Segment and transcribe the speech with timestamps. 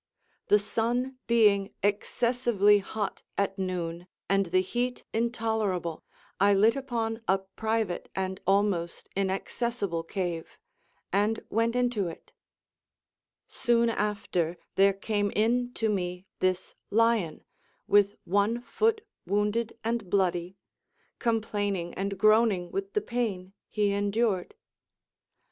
[0.47, 6.03] The sun being excessively hot at noon, and the heat intolerable,
[6.39, 10.57] I lit upon a private and almost inaccessible cave,
[11.13, 12.31] and went into it
[13.47, 17.43] Soon after there came in to me this lion,
[17.85, 20.57] with one foot wounded and bloody,
[21.19, 24.55] complaining and groaning with the pain he endured.